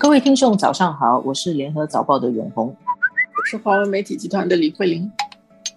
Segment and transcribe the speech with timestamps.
[0.00, 5.10] 各位听众，早上好，我是联合早报的永红，我是华文媒体集团的李慧玲。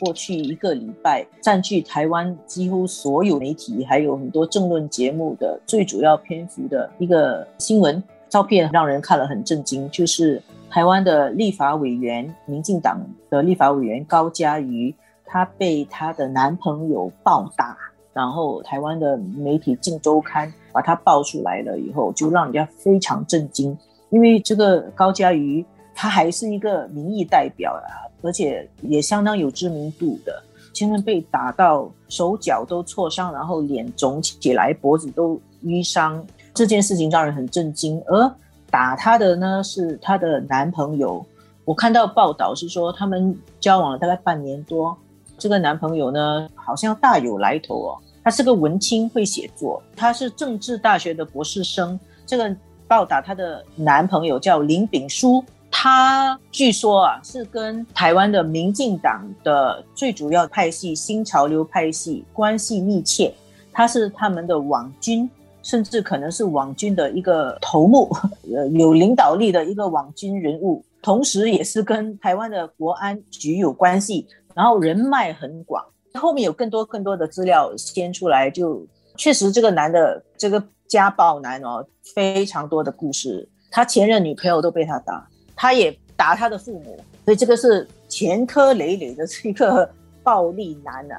[0.00, 12.98] 过去一个礼拜，占据台湾几乎所有媒体还有很多政论节目的最主要篇幅的一个新闻照片，让人看了很震惊，就是台湾的立法委员，民进党
[13.28, 14.94] 的立法委员高嘉瑜，
[15.26, 17.76] 她被她的男朋友暴打。
[18.14, 23.76] 然后台湾的媒体《镜周刊》把它爆出来了以后，就让人家非常震惊。
[24.10, 30.42] 因为这个高嘉瑜，他还是一个民意代表啊，而且也相当有知名度的。
[30.72, 37.98] 竟然被打到手脚都挫伤，然后脸肿起来，脖子都淤伤，这件事情让人很震惊。
[38.06, 38.30] 而
[38.70, 41.24] 打他的呢是他的男朋友，
[41.64, 44.94] 我看到报道是说他们交往了大概半年多，
[45.38, 47.98] 这个男朋友呢好像大有来头哦。
[48.22, 49.82] 他是个文青，会写作。
[49.96, 51.98] 他是政治大学的博士生。
[52.26, 52.54] 这个
[52.88, 63.32] 报道他的男朋友叫林炳书，他据说啊是跟台湾的民进党的最主要派系新潮流派系关系密切。
[63.72, 65.28] 他是他们的网军，
[65.62, 68.08] 甚至可能是网军的一个头目，
[68.54, 70.82] 呃，有领导力的一个网军人物。
[71.02, 75.84] 同时，也是跟台湾的国安局有关系，然后人脉很广。
[76.14, 78.82] 后面有更多更多的资料先出来，就
[79.14, 89.88] 确实这个男的这个家暴男哦，非常多的故事，他前任女朋友都被他打，他也打他的父母，所以这个是前科累累的这个
[90.22, 91.18] 暴力男啊。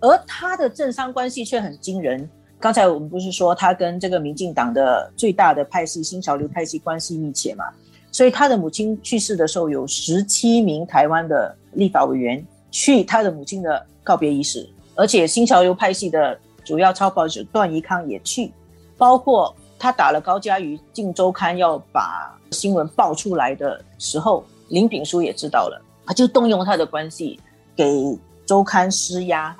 [0.00, 2.28] 而他的政商关系却很惊人。
[2.58, 7.64] 刚才我们不是说他跟这个民进党的最大的派系新潮流派系关系密切嘛？
[8.10, 13.86] 所以他的母亲去世的时候，有十七名台湾的立法委员去他的母亲的。
[14.06, 14.64] 告别仪式，
[14.94, 18.52] 而且新潮流派系的主要超报者段宜康也去，
[18.98, 27.38] 包括他打了高嘉瑜，《进周刊》要把新闻爆出来的时候，林炳书也知道了，他就动用他的关系
[27.74, 29.56] 给周刊施压。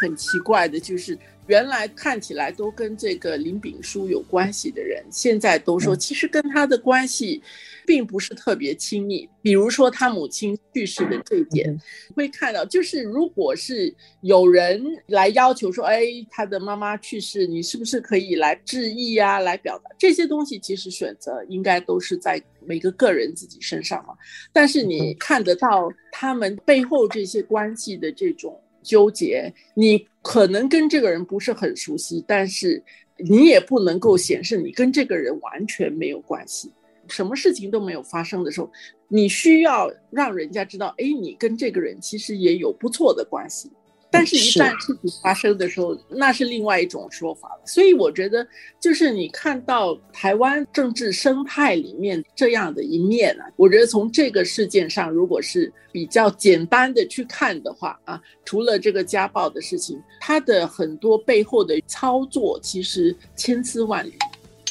[0.00, 1.18] 很奇怪的就是。
[1.50, 7.42] 原来看起来都跟这个林炳书有关系的人，现在都说其实跟他的关系
[7.84, 9.28] 并不是特别亲密。
[9.42, 11.76] 比如说他母亲去世的这一点，
[12.14, 20.56] 会看到就是如果是有人来要求说，哎，他的妈妈去世，你是不是可以来致意呀，来表达这些东西？
[20.56, 24.14] 其实选择应该都是在每个个人自己身上嘛。
[24.52, 28.56] 但是你看得到他们背后这些关系的这种。
[28.82, 32.82] 纠结，你可能跟这个人不是很熟悉，但是
[33.16, 36.70] 你也不能够显示你跟这个人完全没有关系，
[37.08, 38.70] 什么事情都没有发生的时候，
[39.08, 43.70] 你需要让人家知道，哎，你跟这个人其实也有不错的关系。
[44.10, 47.60] 但是，一旦事情发生的时候，那是另外一种说法了。
[47.64, 48.46] 所以，我觉得，
[48.80, 64.12] 就是你看到台湾政治生态里面这样的一面啊，我觉得从这个事件上，如果是比较简单的去看的话啊，除了这个家暴的事情，它的很多背后的操作其实千丝万缕。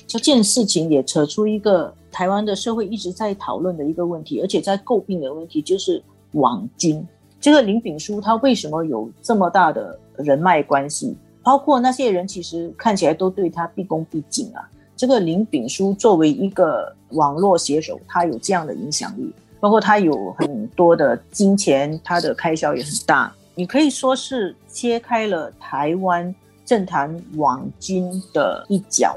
[0.06, 7.08] 这件事情也扯出一个台湾的社会一直在讨论的一个问题，而且在诟病的问题，就是网军。
[7.42, 11.16] 这个林炳书他为什么有这么大的人脉关系？
[11.42, 14.70] 包括那些人其实看起来都对他毕恭毕敬啊。
[14.96, 23.34] 这个林炳书作为一个网络写手，他有这样的影响力，包括他有很多的金钱，他的开销也很大。
[23.56, 26.36] 你可以说是揭开了台湾
[26.66, 29.16] 政坛网军的一角。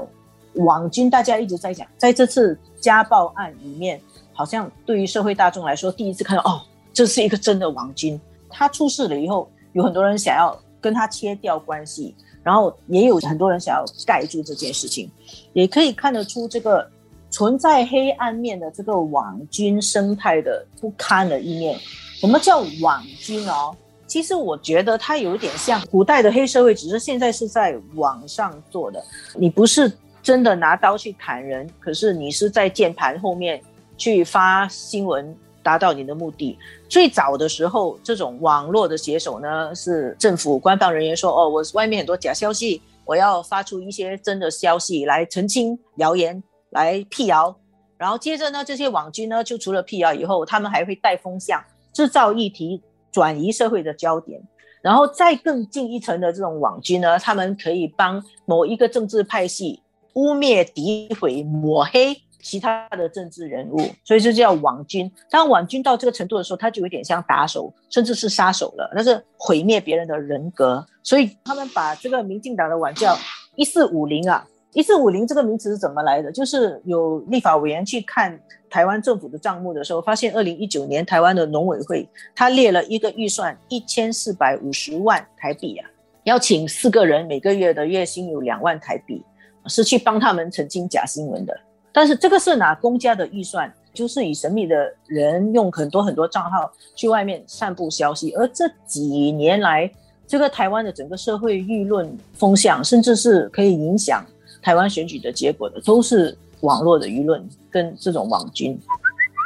[0.53, 3.99] 网军大家一直在讲，在这次家暴案里面，
[4.31, 6.61] 好像对于社会大众来说，第一次看到哦。
[6.93, 15.09] 这是一个真的王军，他出事了以后，有很多人想要跟他切掉关系，然后也有很多人想要盖住这件事情，
[15.53, 16.87] 也可以看得出这个
[17.31, 21.79] 存在黑暗面的这个网军生态的不堪的一面。
[22.19, 23.75] 什么叫网军哦？
[24.05, 29.03] 其实我觉得它有点像古代的黑社会，只是现在是在网上做的。
[29.35, 33.59] 你不是真的拿刀去砍人，可是你是在键盘后面
[33.97, 35.35] 去发新闻。
[35.63, 36.57] 达到你的目的。
[36.87, 47.55] 最早的时候，这种网络的写手呢，是政府官方人员说：“哦，我外面很多假消息，我要发出一些真的消息来澄清谣言，来辟谣。”
[47.97, 51.63] 然后接着呢，这些网军呢，就除了辟谣以后，他们还会带风向，
[51.93, 52.81] 制造议题，
[53.11, 54.41] 转移社会的焦点。
[54.81, 59.81] 然后再更进一层的这种网军呢，他们可以帮某一个政治派系
[60.15, 62.13] 污蔑、诋毁、抹黑。
[62.43, 65.09] 其他的政治人物，所以这叫网军。
[65.31, 68.91] 当网军到这个程度的时候，他就有点像打手，甚至是杀手了。
[68.93, 70.85] 那是毁灭别人的人格。
[71.01, 73.17] 所以他们把这个民进党的网叫
[73.55, 76.31] 一四五零啊，一四五零这个名词是怎么来的？
[76.31, 78.37] 就是有立法委员去看
[78.69, 85.89] 台湾政府的账目的时候，发现二零一九年台湾的农委会他列了一个预算一千四百五十万台币啊，
[86.25, 89.23] 要请四个人，每个月的月薪有两万台币，
[89.67, 91.57] 是去帮他们澄清假新闻的。
[91.93, 99.89] 但是这个是拿公家的预算，就是以神秘的人用很多很多账号去外面散布消息，而这几年来，
[100.27, 104.25] 这个台湾的整个社会舆论风向，甚至是可以影响。
[104.61, 108.75] 台湾选举的结果的都是网络的舆论跟这种网军。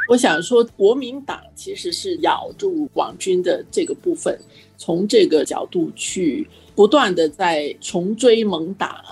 [0.08, 4.38] 我想说，国民党其实是咬住网军的这个部分，
[4.78, 9.04] 从这个角度去不断的在穷追猛打。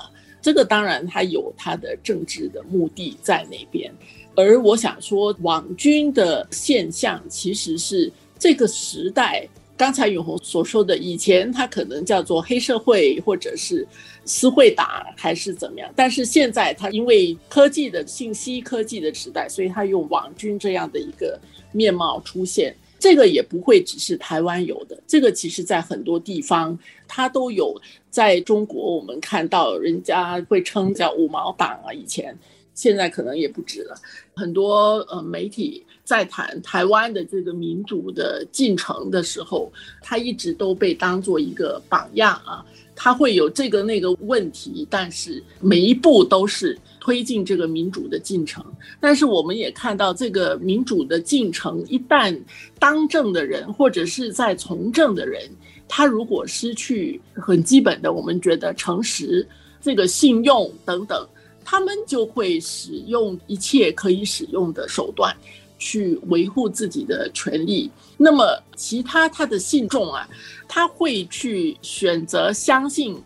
[0.46, 3.92] 这个当然它有它的政治的目的在那边，
[4.36, 9.44] 而我想说，网军的现象其实是这个时代。
[9.76, 13.84] 刚才永红所说的，以前它可能叫做黑社会，或者是
[14.24, 15.92] 私会打，还是怎么样？
[15.96, 21.36] 但是现在它因为科技的信息科技的时代，所以它用网军这样的一个
[21.72, 22.72] 面貌出现。
[22.98, 27.74] 这个也不会只是台湾有的，这个其实在很多地方它都有。
[28.10, 32.34] 在中国，我们看到人家会称叫五毛党啊，以前。
[32.74, 33.94] 现在可能也不止了，
[34.34, 39.72] 很多呃媒体在谈台湾的这个民主的进程的时候，
[40.02, 42.62] 他一直都被当做一个榜样啊。
[42.94, 48.64] 他会有这个那个问题，但是每一步都是推进这个民主的进程。
[48.98, 52.36] 但是我们也看到，这个民主的进程一旦
[52.80, 55.48] 当政的人或者是在从政的人，
[55.86, 59.46] 他如果失去很基本的，我们觉得诚实、
[59.80, 61.24] 这个信用等等。
[61.64, 65.32] 他们就会使用一切可以使用的手段，
[65.78, 67.88] 去维护自己的权利。
[68.16, 70.28] 那么，其他他的信众啊，
[70.66, 73.16] 他会去选择相信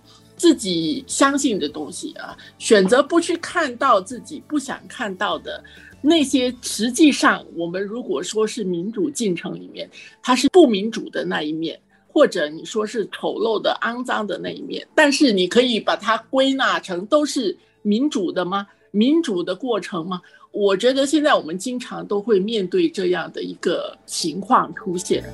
[0.41, 5.63] 自己相信的东西啊，选择不去看到自己不想看到的
[6.01, 6.51] 那些。
[6.63, 9.87] 实际上，我们如果说是民主进程里面，
[10.23, 11.79] 它是不民主的那一面，
[12.09, 17.55] 或者你说是丑陋的、肮脏的那一面，但是你可以把它归纳成都是。
[17.83, 18.67] 民主的吗？
[18.91, 20.21] 民主的过程吗？
[20.53, 25.25] 我觉得现在我们经常都会面对这样的一个情况出现。